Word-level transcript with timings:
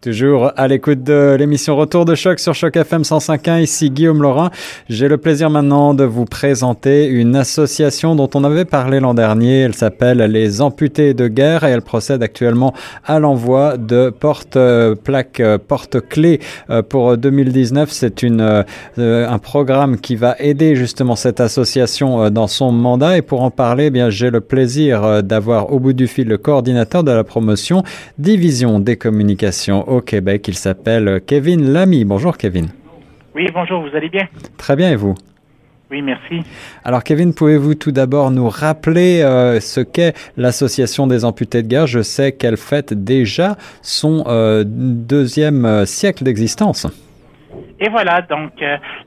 Toujours 0.00 0.52
à 0.56 0.68
l'écoute 0.68 1.02
de 1.02 1.34
l'émission 1.36 1.74
Retour 1.74 2.04
de 2.04 2.14
choc 2.14 2.38
sur 2.38 2.54
Choc 2.54 2.76
FM 2.76 3.02
105.1, 3.02 3.62
ici 3.62 3.90
Guillaume 3.90 4.22
Laurent. 4.22 4.50
J'ai 4.88 5.08
le 5.08 5.16
plaisir 5.16 5.50
maintenant 5.50 5.92
de 5.92 6.04
vous 6.04 6.24
présenter 6.24 7.08
une 7.08 7.34
association 7.34 8.14
dont 8.14 8.30
on 8.36 8.44
avait 8.44 8.64
parlé 8.64 9.00
l'an 9.00 9.12
dernier. 9.12 9.62
Elle 9.62 9.74
s'appelle 9.74 10.18
Les 10.18 10.60
Amputés 10.60 11.14
de 11.14 11.26
Guerre 11.26 11.64
et 11.64 11.70
elle 11.70 11.82
procède 11.82 12.22
actuellement 12.22 12.74
à 13.04 13.18
l'envoi 13.18 13.76
de 13.76 14.10
porte-plaques, 14.10 15.40
euh, 15.40 15.58
porte-clés 15.58 16.38
euh, 16.70 16.82
pour 16.82 17.16
2019. 17.16 17.90
C'est 17.90 18.22
une, 18.22 18.40
euh, 19.00 19.28
un 19.28 19.38
programme 19.40 19.98
qui 19.98 20.14
va 20.14 20.36
aider 20.38 20.76
justement 20.76 21.16
cette 21.16 21.40
association 21.40 22.30
dans 22.30 22.46
son 22.46 22.70
mandat 22.70 23.16
et 23.18 23.22
pour 23.22 23.42
en 23.42 23.50
parler, 23.50 23.86
eh 23.86 23.90
bien, 23.90 24.10
j'ai 24.10 24.30
le 24.30 24.42
plaisir 24.42 25.24
d'avoir 25.24 25.72
au 25.72 25.80
bout 25.80 25.92
du 25.92 26.06
fil 26.06 26.28
le 26.28 26.38
coordinateur 26.38 27.02
de 27.02 27.10
la 27.10 27.24
promotion 27.24 27.82
Division 28.16 28.78
des 28.78 28.96
communications 28.96 29.87
au 29.88 30.00
Québec. 30.00 30.46
Il 30.48 30.54
s'appelle 30.54 31.20
Kevin 31.26 31.72
Lamy. 31.72 32.04
Bonjour 32.04 32.36
Kevin. 32.36 32.68
Oui, 33.34 33.48
bonjour, 33.52 33.82
vous 33.82 33.96
allez 33.96 34.08
bien? 34.08 34.26
Très 34.56 34.76
bien, 34.76 34.90
et 34.90 34.96
vous? 34.96 35.14
Oui, 35.90 36.02
merci. 36.02 36.42
Alors 36.84 37.02
Kevin, 37.02 37.32
pouvez-vous 37.32 37.74
tout 37.74 37.92
d'abord 37.92 38.30
nous 38.30 38.48
rappeler 38.48 39.22
euh, 39.22 39.58
ce 39.58 39.80
qu'est 39.80 40.12
l'Association 40.36 41.06
des 41.06 41.24
amputés 41.24 41.62
de 41.62 41.68
guerre? 41.68 41.86
Je 41.86 42.02
sais 42.02 42.32
qu'elle 42.32 42.58
fête 42.58 42.92
déjà 42.92 43.56
son 43.80 44.24
euh, 44.26 44.64
deuxième 44.66 45.64
euh, 45.64 45.86
siècle 45.86 46.24
d'existence. 46.24 46.86
Et 47.80 47.88
voilà, 47.88 48.22
donc 48.22 48.52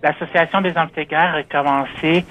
l'Association 0.01 0.61
des 0.61 0.75
amputés 0.77 1.03
de 1.03 1.09
guerre 1.09 1.35
a 1.35 1.43
commencé 1.43 2.25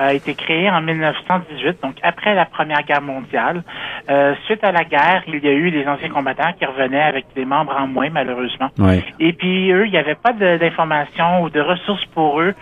a 0.00 0.14
été 0.14 0.34
créé 0.34 0.70
en 0.70 0.80
1918, 0.80 1.82
donc 1.82 1.96
après 2.02 2.34
la 2.34 2.46
Première 2.46 2.82
Guerre 2.84 3.02
mondiale. 3.02 3.62
Euh, 4.10 4.34
suite 4.46 4.64
à 4.64 4.72
la 4.72 4.84
guerre, 4.84 5.22
il 5.28 5.38
y 5.38 5.48
a 5.48 5.52
eu 5.52 5.70
des 5.70 5.86
anciens 5.86 6.08
combattants 6.08 6.52
qui 6.58 6.64
revenaient 6.64 7.02
avec 7.02 7.26
des 7.36 7.44
membres 7.44 7.76
en 7.78 7.86
moins, 7.86 8.10
malheureusement. 8.10 8.68
Et 9.20 9.32
puis 9.32 9.70
eux, 9.70 9.86
il 9.86 9.92
n'y 9.92 9.98
avait 9.98 10.16
pas 10.16 10.32
d'informations 10.32 11.42
ou 11.42 11.50
de 11.50 11.60
ressources 11.60 12.04
pour 12.06 12.40
eux 12.40 12.54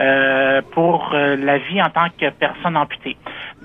euh, 0.00 0.62
pour 0.72 1.10
euh, 1.12 1.36
la 1.36 1.58
vie 1.58 1.82
en 1.82 1.90
tant 1.90 2.06
que 2.18 2.30
personne 2.30 2.76
amputée. 2.76 3.16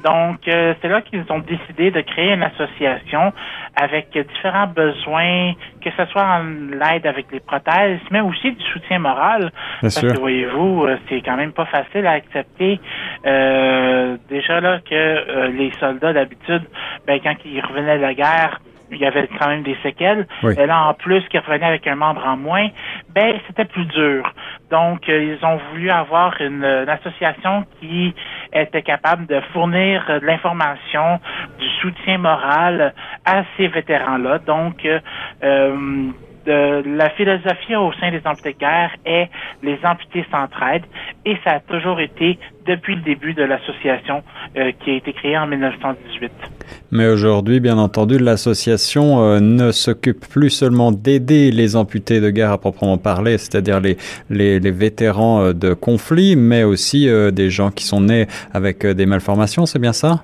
Donc, 0.03 0.47
euh, 0.47 0.73
c'est 0.81 0.87
là 0.87 1.01
qu'ils 1.01 1.25
ont 1.29 1.39
décidé 1.39 1.91
de 1.91 2.01
créer 2.01 2.33
une 2.33 2.43
association 2.43 3.33
avec 3.75 4.11
différents 4.11 4.67
besoins, 4.67 5.53
que 5.81 5.89
ce 5.95 6.05
soit 6.05 6.23
en 6.23 6.43
l'aide 6.43 7.05
avec 7.05 7.31
les 7.31 7.39
prothèses, 7.39 7.99
mais 8.11 8.21
aussi 8.21 8.51
du 8.51 8.63
soutien 8.65 8.99
moral. 8.99 9.51
parce 9.81 9.99
que 10.01 10.19
voyez-vous, 10.19 10.85
euh, 10.85 10.97
c'est 11.09 11.21
quand 11.21 11.35
même 11.35 11.51
pas 11.51 11.65
facile 11.65 12.05
à 12.05 12.11
accepter. 12.11 12.79
Euh, 13.25 14.17
déjà 14.29 14.61
là 14.61 14.79
que 14.79 15.47
les 15.51 15.71
soldats 15.79 16.13
d'habitude, 16.13 16.63
ben 17.05 17.19
quand 17.23 17.35
ils 17.45 17.61
revenaient 17.61 17.97
de 17.97 18.03
la 18.03 18.13
guerre, 18.13 18.59
il 18.91 18.97
y 18.97 19.05
avait 19.05 19.27
quand 19.39 19.47
même 19.47 19.63
des 19.63 19.77
séquelles. 19.83 20.27
Et 20.43 20.65
là, 20.65 20.87
en 20.87 20.93
plus, 20.93 21.21
qu'ils 21.29 21.39
revenaient 21.39 21.65
avec 21.65 21.87
un 21.87 21.95
membre 21.95 22.25
en 22.25 22.37
moins, 22.37 22.67
ben 23.09 23.35
c'était 23.47 23.65
plus 23.65 23.85
dur. 23.85 24.31
Donc, 24.71 25.07
euh, 25.09 25.35
ils 25.37 25.45
ont 25.45 25.59
voulu 25.71 25.89
avoir 25.89 26.39
une, 26.41 26.63
association 26.63 27.65
qui 27.79 28.13
était 28.61 28.81
capable 28.81 29.25
de 29.27 29.39
fournir 29.53 30.05
de 30.21 30.25
l'information, 30.25 31.19
du 31.59 31.67
soutien 31.81 32.17
moral 32.17 32.93
à 33.25 33.43
ces 33.55 33.67
vétérans-là. 33.67 34.39
Donc, 34.39 34.85
euh, 34.85 34.99
euh 35.43 36.11
la 36.47 37.09
philosophie 37.09 37.75
au 37.75 37.91
sein 37.99 38.09
des 38.09 38.21
amputés 38.25 38.53
de 38.53 38.59
guerre 38.59 38.95
est 39.05 39.29
les 39.63 39.77
amputés 39.83 40.25
s'entraident 40.31 40.85
et 41.25 41.35
ça 41.43 41.55
a 41.55 41.59
toujours 41.59 41.99
été 41.99 42.39
depuis 42.65 42.95
le 42.95 43.01
début 43.01 43.33
de 43.33 43.43
l'association 43.43 44.23
euh, 44.55 44.71
qui 44.79 44.91
a 44.91 44.93
été 44.93 45.11
créée 45.11 45.37
en 45.37 45.47
1918. 45.47 46.56
Mais 46.91 47.07
aujourd'hui, 47.07 47.59
bien 47.59 47.77
entendu, 47.77 48.17
l'association 48.17 49.21
euh, 49.21 49.39
ne 49.39 49.71
s'occupe 49.71 50.27
plus 50.27 50.49
seulement 50.49 50.91
d'aider 50.91 51.51
les 51.51 51.75
amputés 51.75 52.19
de 52.19 52.29
guerre 52.29 52.51
à 52.51 52.57
proprement 52.57 52.97
parler, 52.97 53.37
c'est-à-dire 53.37 53.79
les, 53.79 53.97
les, 54.29 54.71
vétérans 54.71 55.41
euh, 55.41 55.53
de 55.53 55.73
conflits, 55.73 56.35
mais 56.35 56.63
aussi 56.63 57.07
des 57.31 57.49
gens 57.49 57.71
qui 57.71 57.83
sont 57.83 58.01
nés 58.01 58.27
avec 58.53 58.85
des 58.85 59.05
malformations, 59.05 59.65
c'est 59.65 59.79
bien 59.79 59.93
ça? 59.93 60.23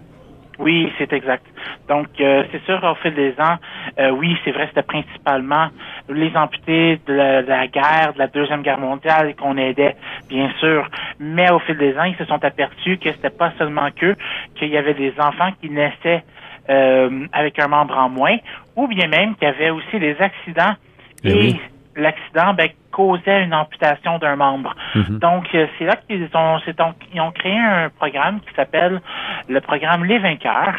Oui, 0.59 0.91
c'est 0.97 1.11
exact. 1.13 1.45
Donc, 1.89 2.07
euh, 2.19 2.43
c'est 2.51 2.63
sûr, 2.65 2.83
au 2.83 2.95
fil 2.95 3.13
des 3.15 3.33
ans, 3.39 3.57
euh, 3.99 4.11
oui, 4.11 4.37
c'est 4.43 4.51
vrai, 4.51 4.67
c'était 4.67 4.83
principalement 4.83 5.69
les 6.09 6.35
amputés 6.35 6.99
de 7.07 7.13
la, 7.13 7.67
guerre, 7.67 8.13
de 8.13 8.19
la 8.19 8.27
Deuxième 8.27 8.61
Guerre 8.61 8.79
mondiale 8.79 9.35
qu'on 9.35 9.57
aidait, 9.57 9.95
bien 10.29 10.51
sûr. 10.59 10.87
Mais 11.19 11.51
au 11.51 11.59
fil 11.59 11.77
des 11.77 11.97
ans, 11.97 12.03
ils 12.03 12.15
se 12.17 12.25
sont 12.25 12.43
aperçus 12.43 12.97
que 12.97 13.11
c'était 13.11 13.29
pas 13.29 13.51
seulement 13.57 13.89
qu'eux, 13.95 14.15
qu'il 14.55 14.69
y 14.69 14.77
avait 14.77 14.93
des 14.93 15.13
enfants 15.19 15.51
qui 15.59 15.69
naissaient 15.69 16.23
euh, 16.69 17.25
avec 17.33 17.59
un 17.59 17.67
membre 17.67 17.97
en 17.97 18.09
moins, 18.09 18.37
ou 18.75 18.87
bien 18.87 19.07
même 19.07 19.35
qu'il 19.35 19.47
y 19.47 19.51
avait 19.51 19.71
aussi 19.71 19.99
des 19.99 20.15
accidents 20.19 20.75
eh 21.23 21.49
et, 21.49 21.55
l'accident 21.95 22.53
ben, 22.53 22.69
causait 22.91 23.43
une 23.43 23.53
amputation 23.53 24.17
d'un 24.19 24.35
membre. 24.35 24.75
Mhm. 24.95 25.19
Donc, 25.19 25.47
euh, 25.53 25.67
c'est 25.77 25.85
là 25.85 25.95
qu'ils 25.95 26.29
ont, 26.33 26.57
donc, 26.77 26.95
ils 27.13 27.21
ont 27.21 27.31
créé 27.31 27.57
un 27.57 27.89
programme 27.89 28.39
qui 28.41 28.53
s'appelle 28.55 29.01
le 29.49 29.61
programme 29.61 30.05
Les 30.05 30.19
Vainqueurs, 30.19 30.75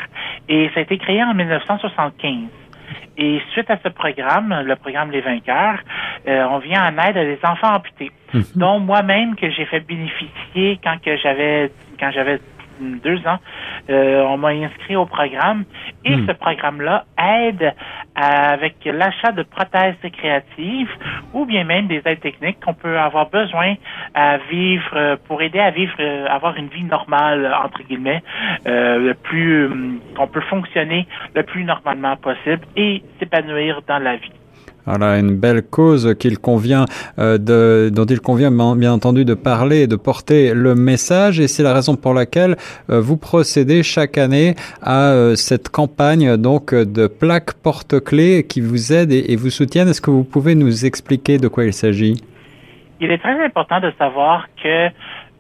et 0.49 0.71
ça 0.75 0.81
a 0.81 0.83
été 0.83 0.99
créé 0.99 1.23
en 1.23 1.35
1975. 1.35 2.49
Et 3.17 3.41
suite 3.53 3.71
à 3.71 3.79
ce 3.83 3.89
programme, 3.89 4.63
le 4.65 4.77
programme 4.77 5.11
Les 5.11 5.21
Vainqueurs, 5.21 5.79
euh, 6.27 6.47
on 6.51 6.59
vient 6.59 6.85
en 6.85 6.99
aide 6.99 7.17
à 7.17 7.25
des 7.25 7.39
enfants 7.45 7.75
amputés, 7.75 8.11
mhm. 8.33 8.43
dont 8.57 8.81
moi-même 8.81 9.37
que 9.37 9.51
j'ai 9.51 9.65
fait 9.67 9.81
bénéficier 9.81 10.81
quand 10.83 11.01
que 11.01 11.17
j'avais 11.17 11.71
quand 11.99 12.11
j'avais 12.11 12.41
deux 12.81 13.19
ans, 13.27 13.39
euh, 13.91 14.23
on 14.23 14.37
m'a 14.37 14.49
inscrit 14.49 14.97
au 14.97 15.07
programme 15.07 15.65
et 16.05 16.17
hmm. 16.17 16.27
ce 16.27 16.33
programme-là 16.33 17.05
aide 17.19 17.75
avec 18.15 18.77
l'achat 18.85 19.33
de 19.33 19.43
prothèses 19.43 19.95
créatives 20.12 20.91
ou 21.33 21.45
bien 21.45 21.65
même 21.65 21.87
des 21.87 22.03
aides 22.05 22.21
techniques 22.21 22.61
qu'on 22.65 22.75
peut 22.75 22.99
avoir 22.99 23.31
besoin 23.31 23.75
à 24.15 24.39
vivre 24.39 24.91
euh, 24.95 25.17
pour 25.27 25.43
aider 25.43 25.61
à 25.61 25.71
vivre, 25.71 25.95
euh, 26.01 26.27
avoir 26.27 26.57
une 26.57 26.69
vie 26.69 26.84
normale 26.84 27.55
entre 27.65 27.83
guillemets, 27.83 28.23
le 28.67 29.13
plus 29.13 29.71
qu'on 30.17 30.27
peut 30.27 30.41
fonctionner 30.43 31.07
le 31.34 31.43
plus 31.43 31.65
normalement 31.65 32.17
possible 32.17 32.63
et 32.77 33.03
s'épanouir 33.19 33.83
dans 33.87 33.99
la 33.99 34.17
vie. 34.17 34.33
Voilà, 34.87 35.19
une 35.19 35.34
belle 35.34 35.62
cause 35.62 36.15
qu'il 36.19 36.39
convient 36.39 36.84
euh, 37.19 37.39
de, 37.39 37.91
dont 37.91 38.05
il 38.05 38.21
convient 38.21 38.50
bien 38.50 38.93
entendu 38.93 39.25
de 39.25 39.33
parler 39.33 39.83
et 39.83 39.87
de 39.87 39.97
porter 39.97 40.53
le 40.53 40.75
message, 40.75 41.41
et 41.41 41.49
c'est 41.49 41.62
la 41.62 41.72
raison 41.72 41.97
pour 41.97 42.12
laquelle 42.12 42.56
euh, 42.91 43.00
vous 43.00 43.17
procédez 43.17 43.83
chaque 43.83 44.19
année 44.19 44.55
à 44.83 45.12
euh, 45.12 45.37
cette 45.37 45.71
campagne 45.71 46.37
donc 46.37 46.75
de 46.75 47.06
plaques 47.06 47.55
porte-clés 47.62 48.45
qui 48.47 48.61
vous 48.61 48.93
aident 48.93 49.12
et, 49.12 49.37
vous 49.37 49.49
soutiennent. 49.49 49.89
Est-ce 49.89 50.03
que 50.03 50.11
vous 50.11 50.25
pouvez 50.25 50.55
nous 50.55 50.84
expliquer 50.84 51.39
de 51.39 51.49
quoi 51.49 51.65
il 51.65 51.72
s'agit? 51.72 52.22
Il 53.01 53.11
est 53.11 53.19
très 53.19 53.43
important 53.43 53.81
de 53.81 53.91
savoir 53.99 54.47
que 54.62 54.89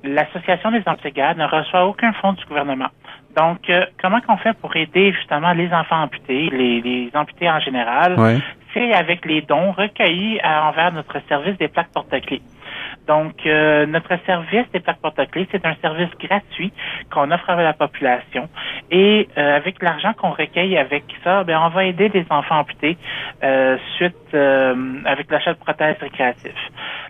l'association 0.04 0.70
des 0.70 0.82
Antigades 0.86 1.36
ne 1.36 1.44
reçoit 1.44 1.84
aucun 1.86 2.12
fonds 2.14 2.32
du 2.32 2.44
gouvernement. 2.46 2.88
Donc, 3.36 3.70
comment 4.00 4.20
qu'on 4.20 4.36
fait 4.36 4.52
pour 4.54 4.74
aider 4.76 5.12
justement 5.12 5.52
les 5.52 5.70
enfants 5.72 6.02
amputés, 6.02 6.50
les, 6.50 6.80
les 6.80 7.10
amputés 7.14 7.50
en 7.50 7.60
général? 7.60 8.16
Avec 8.76 9.24
les 9.24 9.42
dons 9.42 9.72
recueillis 9.72 10.40
envers 10.44 10.92
notre 10.92 11.18
service 11.28 11.56
des 11.58 11.68
plaques 11.68 11.92
porte-clés. 11.92 12.42
Donc, 13.06 13.34
euh, 13.46 13.86
notre 13.86 14.16
service 14.24 14.64
des 14.72 14.80
plaques 14.80 15.00
porte-clés, 15.00 15.46
c'est 15.52 15.64
un 15.66 15.74
service 15.82 16.10
gratuit 16.18 16.72
qu'on 17.12 17.30
offre 17.30 17.50
à 17.50 17.62
la 17.62 17.72
population. 17.72 18.48
Et 18.90 19.28
euh, 19.36 19.56
avec 19.56 19.82
l'argent 19.82 20.12
qu'on 20.14 20.30
recueille 20.30 20.76
avec 20.78 21.04
ça, 21.22 21.44
ben, 21.44 21.58
on 21.60 21.68
va 21.68 21.84
aider 21.84 22.08
des 22.08 22.24
enfants 22.30 22.60
amputés 22.60 22.96
euh, 23.42 23.76
suite 23.96 24.14
avec 25.04 25.30
l'achat 25.30 25.52
de 25.52 25.58
prothèses 25.58 25.96
récréatives. 26.00 26.52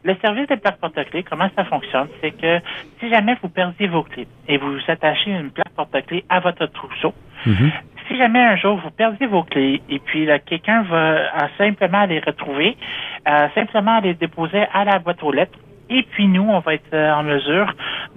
Le 0.03 0.15
service 0.17 0.47
des 0.49 0.57
plaques 0.57 0.79
porte-clés, 0.79 1.23
comment 1.23 1.49
ça 1.57 1.65
fonctionne? 1.65 2.09
C'est 2.21 2.33
que 2.33 2.61
si 3.01 3.09
jamais 3.09 3.37
vous 3.43 3.49
perdez 3.49 3.87
vos 3.87 4.03
clés 4.03 4.29
et 4.49 4.59
vous 4.59 4.79
attachez 4.89 5.31
une 5.31 5.51
plaque 5.51 5.73
porte-clés 5.75 6.25
à 6.29 6.41
votre 6.41 6.67
trousseau, 6.67 7.15
mm-hmm 7.47 7.71
si 8.09 8.17
jamais 8.17 8.41
un 8.41 8.57
jour 8.57 8.77
vous 8.77 8.91
perdez 8.91 9.27
vos 9.27 9.43
clés 9.43 9.83
et 9.89 9.99
puis 9.99 10.29
quelqu'un 10.47 10.83
va 10.83 11.49
simplement 11.59 12.05
les 12.07 12.21
retrouver, 12.21 12.77
euh, 13.29 13.49
simplement 13.55 14.01
les 14.01 14.15
déposer 14.15 14.65
à 14.73 14.85
la 14.85 14.99
boîte 14.99 15.23
aux 15.23 15.33
lettres, 15.33 15.59
et 15.91 16.03
puis 16.03 16.29
nous, 16.29 16.49
on 16.49 16.61
va 16.61 16.75
être 16.75 16.95
euh, 16.95 17.13
en 17.13 17.23
mesure 17.23 17.73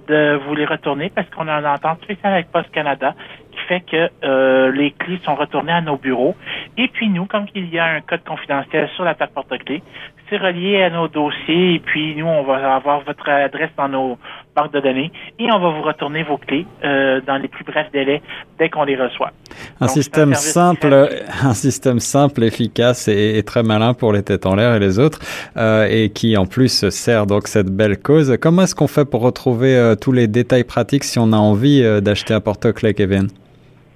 de 0.08 0.40
vous 0.46 0.54
les 0.54 0.64
retourner 0.64 1.10
parce 1.10 1.28
qu'on 1.30 1.48
a 1.48 1.54
un 1.54 1.64
entente 1.64 2.02
spéciale 2.02 2.32
avec 2.32 2.50
Post 2.50 2.70
Canada 2.70 3.14
qui 3.52 3.58
fait 3.66 3.80
que 3.80 4.10
euh, 4.24 4.72
les 4.72 4.92
clés 4.92 5.20
sont 5.24 5.34
retournées 5.34 5.72
à 5.72 5.80
nos 5.82 5.96
bureaux. 5.96 6.34
Et 6.78 6.88
puis 6.88 7.08
nous, 7.10 7.26
comme 7.26 7.46
il 7.54 7.68
y 7.68 7.78
a 7.78 7.84
un 7.84 8.00
code 8.00 8.24
confidentiel 8.24 8.88
sur 8.94 9.04
la 9.04 9.14
plaque 9.14 9.32
porte-clés, 9.32 9.82
c'est 10.30 10.38
relié 10.38 10.82
à 10.82 10.90
nos 10.90 11.08
dossiers 11.08 11.74
et 11.74 11.78
puis 11.78 12.14
nous, 12.16 12.26
on 12.26 12.42
va 12.42 12.74
avoir 12.74 13.00
votre 13.00 13.28
adresse 13.28 13.70
dans 13.76 13.88
nos 13.88 14.18
barres 14.56 14.70
de 14.70 14.80
données 14.80 15.12
et 15.38 15.52
on 15.52 15.58
va 15.58 15.68
vous 15.70 15.82
retourner 15.82 16.22
vos 16.22 16.38
clés 16.38 16.66
euh, 16.84 17.20
dans 17.26 17.36
les 17.36 17.48
plus 17.48 17.64
brefs 17.64 17.90
délais 17.92 18.22
dès 18.58 18.70
qu'on 18.70 18.84
les 18.84 18.96
reçoit. 18.96 19.32
Un 19.80 19.88
système 19.88 20.34
simple, 20.34 21.08
un 21.42 21.54
système 21.54 22.00
simple, 22.00 22.42
efficace 22.42 23.08
et, 23.08 23.42
très 23.44 23.62
malin 23.62 23.94
pour 23.94 24.12
les 24.12 24.22
têtes 24.22 24.46
en 24.46 24.56
l'air 24.56 24.74
et 24.74 24.78
les 24.78 24.98
autres 24.98 25.20
euh, 25.56 25.86
et 25.88 26.10
qui 26.10 26.36
en 26.36 26.46
plus 26.46 26.88
sert 26.90 27.26
donc 27.26 27.46
cette 27.48 27.70
belle 27.70 27.98
cause. 27.98 28.36
Comment 28.40 28.62
est-ce 28.62 28.74
qu'on 28.74 28.88
fait 28.88 29.04
pour 29.04 29.22
retrouver 29.22 29.76
euh, 29.76 29.94
tous 29.94 30.12
les 30.12 30.26
détails 30.26 30.64
pratiques 30.64 31.04
si 31.04 31.18
on 31.18 31.32
a 31.32 31.36
envie 31.36 31.82
d'acheter 32.02 32.34
un 32.34 32.40
porte-clés, 32.40 32.94
Kevin? 32.94 33.28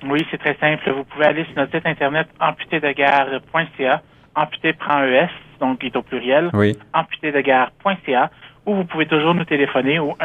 Oui, 0.09 0.25
c'est 0.31 0.39
très 0.39 0.57
simple. 0.61 0.83
Vous 0.97 1.05
pouvez 1.05 1.27
aller 1.27 1.45
sur 1.45 1.57
notre 1.57 1.73
site 1.73 1.87
internet 1.87 2.27
amputédeguerre.ca. 2.41 4.03
Amputé 4.35 4.73
prend 4.73 5.03
ES 5.05 5.29
donc 5.63 5.79
qui 5.79 5.87
est 5.87 5.97
au 5.97 6.03
pluriel, 6.03 6.51
Oui. 6.55 6.77
amputédeguerre.ca, 6.93 8.31
ou 8.67 8.75
vous 8.75 8.85
pouvez 8.85 9.07
toujours 9.07 9.35
nous 9.35 9.45
téléphoner 9.45 10.01
au 10.01 10.17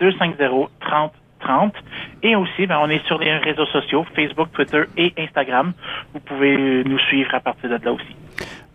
1-800-250-30 0.00 1.10
30. 1.44 1.74
Et 2.24 2.34
aussi, 2.34 2.66
ben, 2.66 2.78
on 2.82 2.88
est 2.88 3.06
sur 3.06 3.18
les 3.18 3.36
réseaux 3.36 3.66
sociaux, 3.66 4.06
Facebook, 4.16 4.48
Twitter 4.54 4.84
et 4.96 5.12
Instagram. 5.18 5.74
Vous 6.14 6.20
pouvez 6.20 6.82
nous 6.84 6.98
suivre 7.00 7.34
à 7.34 7.40
partir 7.40 7.68
de 7.68 7.84
là 7.84 7.92
aussi. 7.92 8.16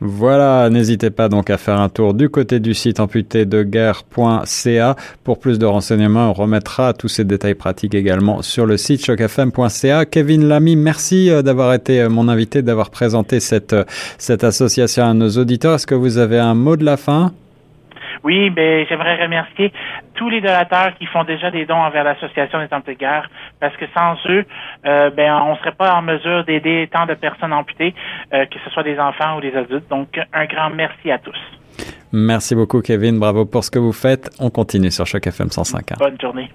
Voilà, 0.02 0.70
n'hésitez 0.70 1.10
pas 1.10 1.28
donc 1.28 1.50
à 1.50 1.58
faire 1.58 1.78
un 1.80 1.90
tour 1.90 2.14
du 2.14 2.30
côté 2.30 2.62
du 2.62 2.74
site 2.74 3.02
amputédeguerre.ca. 3.02 4.96
Pour 5.26 5.40
plus 5.40 5.60
de 5.60 5.66
renseignements, 5.66 6.30
on 6.30 6.34
remettra 6.34 6.94
tous 6.94 7.10
ces 7.10 7.26
détails 7.26 7.56
pratiques 7.56 7.96
également 7.96 8.42
sur 8.42 8.66
le 8.66 8.78
site 8.78 9.04
chocfm.ca. 9.04 10.06
Kevin 10.06 10.48
Lamy, 10.48 10.78
merci 10.78 11.30
euh, 11.30 11.42
d'avoir 11.42 11.74
été 11.74 12.02
euh, 12.02 12.08
mon 12.10 12.30
invité, 12.30 12.62
d'avoir 12.62 12.92
présenté 12.92 13.42
cette, 13.42 13.74
euh, 13.74 13.84
cette 14.18 14.46
association 14.46 15.04
à 15.04 15.14
nos 15.14 15.32
auditeurs. 15.32 15.74
Est-ce 15.74 15.88
que 15.88 15.96
vous 15.96 16.18
avez 16.18 16.40
un 16.40 16.54
mot 16.54 16.78
de 16.78 16.86
la 16.86 16.96
fin? 16.96 17.34
Oui, 18.24 18.50
ben 18.50 18.86
j'aimerais 18.88 19.22
remercier 19.22 19.72
tous 20.16 20.30
les 20.30 20.42
donateurs 20.42 20.96
qui 20.98 21.06
font 21.06 21.24
déjà 21.24 21.52
des 21.52 21.66
dons 21.66 21.76
envers 21.76 22.04
l'association 22.04 22.60
des 22.60 22.68
de 22.68 22.94
guerre, 22.94 23.30
parce 23.60 23.76
que 23.78 23.86
sans 23.98 24.16
eux, 24.30 24.46
euh, 24.86 25.10
ben 25.10 25.34
on 25.46 25.56
serait 25.58 25.74
pas 25.74 25.94
en 25.94 26.02
mesure 26.02 26.44
d'aider 26.46 26.90
tant 26.92 27.06
de 27.06 27.14
personnes 27.14 27.54
amputées, 27.54 27.94
euh, 28.34 28.46
que 28.46 28.60
ce 28.64 28.70
soit 28.72 28.84
des 28.84 29.00
enfants 29.00 29.38
ou 29.38 29.42
des 29.42 29.56
adultes. 29.56 29.90
Donc 29.90 30.20
un 30.34 30.46
grand 30.46 30.70
merci 30.70 31.12
à 31.12 31.18
tous. 31.18 31.38
Merci 32.12 32.56
beaucoup 32.56 32.82
Kevin, 32.82 33.20
bravo 33.20 33.46
pour 33.46 33.64
ce 33.64 33.72
que 33.72 33.80
vous 33.80 33.94
faites. 33.94 34.30
On 34.40 34.50
continue 34.50 34.92
sur 34.92 35.06
Choc 35.06 35.26
FM 35.28 35.50
105. 35.50 35.98
Bonne 36.00 36.20
journée. 36.20 36.50